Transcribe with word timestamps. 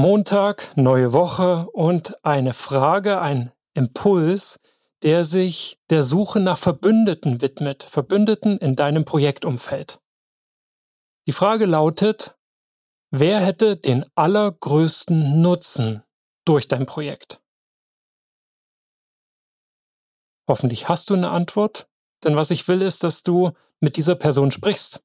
Montag, 0.00 0.74
neue 0.78 1.12
Woche 1.12 1.68
und 1.74 2.24
eine 2.24 2.54
Frage, 2.54 3.20
ein 3.20 3.52
Impuls, 3.74 4.58
der 5.02 5.24
sich 5.24 5.78
der 5.90 6.02
Suche 6.02 6.40
nach 6.40 6.56
Verbündeten 6.56 7.42
widmet, 7.42 7.82
Verbündeten 7.82 8.56
in 8.56 8.76
deinem 8.76 9.04
Projektumfeld. 9.04 10.00
Die 11.26 11.32
Frage 11.32 11.66
lautet, 11.66 12.34
wer 13.10 13.40
hätte 13.40 13.76
den 13.76 14.06
allergrößten 14.14 15.42
Nutzen 15.42 16.02
durch 16.46 16.66
dein 16.66 16.86
Projekt? 16.86 17.42
Hoffentlich 20.48 20.88
hast 20.88 21.10
du 21.10 21.14
eine 21.14 21.28
Antwort, 21.28 21.90
denn 22.24 22.36
was 22.36 22.50
ich 22.50 22.66
will 22.68 22.80
ist, 22.80 23.04
dass 23.04 23.22
du 23.22 23.52
mit 23.80 23.98
dieser 23.98 24.14
Person 24.14 24.50
sprichst. 24.50 25.02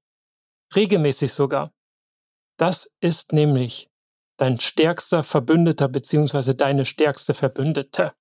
Regelmäßig 0.73 1.34
sogar. 1.34 1.73
Das 2.55 2.89
ist 3.02 3.34
nämlich 3.34 3.89
dein 4.38 4.59
stärkster 4.59 5.23
Verbündeter 5.23 5.88
bzw. 5.88 6.53
deine 6.53 6.85
stärkste 6.85 7.34
Verbündete. 7.34 8.13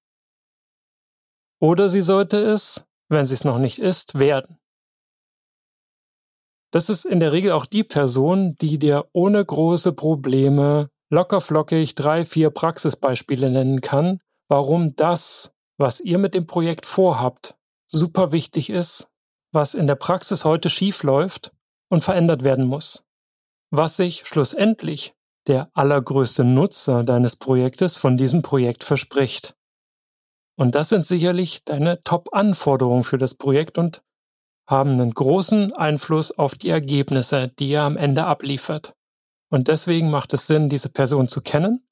Oder 1.60 1.88
sie 1.88 2.02
sollte 2.02 2.38
es, 2.38 2.86
wenn 3.08 3.26
sie 3.26 3.34
es 3.34 3.44
noch 3.44 3.58
nicht 3.58 3.78
ist, 3.78 4.18
werden. 4.18 4.58
Das 6.72 6.88
ist 6.88 7.04
in 7.04 7.20
der 7.20 7.32
Regel 7.32 7.52
auch 7.52 7.66
die 7.66 7.84
Person, 7.84 8.56
die 8.56 8.78
dir 8.78 9.08
ohne 9.12 9.44
große 9.44 9.92
Probleme 9.92 10.90
lockerflockig 11.10 11.94
drei, 11.94 12.24
vier 12.24 12.50
Praxisbeispiele 12.50 13.50
nennen 13.50 13.80
kann, 13.80 14.20
warum 14.48 14.96
das, 14.96 15.54
was 15.78 16.00
ihr 16.00 16.18
mit 16.18 16.34
dem 16.34 16.46
Projekt 16.46 16.86
vorhabt, 16.86 17.56
super 17.86 18.32
wichtig 18.32 18.70
ist, 18.70 19.10
was 19.52 19.74
in 19.74 19.86
der 19.86 19.94
Praxis 19.94 20.44
heute 20.44 20.68
schief 20.68 21.02
läuft 21.04 21.52
und 21.88 22.02
verändert 22.02 22.42
werden 22.42 22.66
muss. 22.66 23.04
Was 23.70 23.96
sich 23.96 24.26
schlussendlich 24.26 25.14
der 25.46 25.70
allergrößte 25.74 26.44
Nutzer 26.44 27.04
deines 27.04 27.36
Projektes 27.36 27.96
von 27.96 28.16
diesem 28.16 28.42
Projekt 28.42 28.84
verspricht. 28.84 29.54
Und 30.56 30.74
das 30.74 30.88
sind 30.88 31.04
sicherlich 31.04 31.64
deine 31.64 32.02
Top-Anforderungen 32.02 33.04
für 33.04 33.18
das 33.18 33.34
Projekt 33.34 33.76
und 33.76 34.02
haben 34.68 34.90
einen 34.90 35.12
großen 35.12 35.72
Einfluss 35.72 36.30
auf 36.30 36.54
die 36.54 36.70
Ergebnisse, 36.70 37.48
die 37.48 37.70
ihr 37.70 37.82
am 37.82 37.96
Ende 37.96 38.24
abliefert. 38.24 38.94
Und 39.50 39.68
deswegen 39.68 40.10
macht 40.10 40.32
es 40.32 40.46
Sinn, 40.46 40.68
diese 40.68 40.88
Person 40.88 41.28
zu 41.28 41.42
kennen 41.42 41.86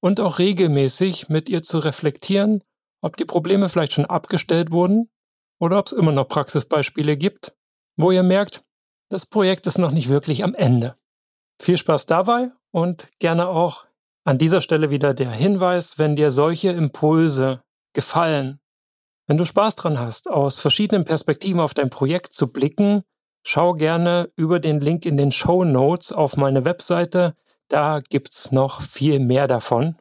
und 0.00 0.20
auch 0.20 0.38
regelmäßig 0.38 1.28
mit 1.28 1.48
ihr 1.48 1.62
zu 1.62 1.78
reflektieren, 1.78 2.62
ob 3.02 3.16
die 3.16 3.24
Probleme 3.24 3.68
vielleicht 3.68 3.92
schon 3.92 4.06
abgestellt 4.06 4.70
wurden 4.70 5.10
oder 5.58 5.78
ob 5.78 5.86
es 5.86 5.92
immer 5.92 6.12
noch 6.12 6.28
Praxisbeispiele 6.28 7.16
gibt, 7.16 7.56
wo 7.96 8.12
ihr 8.12 8.22
merkt, 8.22 8.64
das 9.10 9.26
Projekt 9.26 9.66
ist 9.66 9.78
noch 9.78 9.90
nicht 9.90 10.08
wirklich 10.08 10.44
am 10.44 10.54
Ende. 10.54 10.96
Viel 11.60 11.76
Spaß 11.76 12.06
dabei 12.06 12.52
und 12.72 13.08
gerne 13.20 13.48
auch 13.48 13.86
an 14.24 14.38
dieser 14.38 14.60
Stelle 14.60 14.90
wieder 14.90 15.14
der 15.14 15.30
Hinweis, 15.30 15.98
wenn 15.98 16.16
dir 16.16 16.30
solche 16.30 16.70
Impulse 16.70 17.62
gefallen, 17.92 18.60
wenn 19.26 19.36
du 19.36 19.44
Spaß 19.44 19.76
dran 19.76 19.98
hast, 19.98 20.28
aus 20.28 20.60
verschiedenen 20.60 21.04
Perspektiven 21.04 21.60
auf 21.60 21.74
dein 21.74 21.90
Projekt 21.90 22.32
zu 22.32 22.52
blicken, 22.52 23.02
schau 23.42 23.72
gerne 23.74 24.30
über 24.36 24.60
den 24.60 24.80
Link 24.80 25.06
in 25.06 25.16
den 25.16 25.32
Show 25.32 25.64
Notes 25.64 26.12
auf 26.12 26.36
meine 26.36 26.64
Webseite. 26.64 27.34
Da 27.68 28.00
gibt's 28.00 28.52
noch 28.52 28.82
viel 28.82 29.20
mehr 29.20 29.48
davon. 29.48 29.96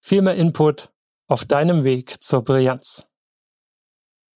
Viel 0.00 0.22
mehr 0.22 0.34
Input 0.34 0.90
auf 1.26 1.44
deinem 1.44 1.84
Weg 1.84 2.22
zur 2.22 2.42
Brillanz. 2.42 3.07